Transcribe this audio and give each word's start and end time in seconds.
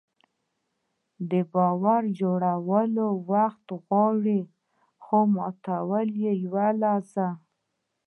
د 1.31 1.33
باور 1.53 2.03
جوړول 2.19 2.93
وخت 3.31 3.65
غواړي، 3.85 4.39
خو 5.03 5.19
ماتول 5.35 6.07
یوه 6.43 6.67
لحظه. 6.81 7.27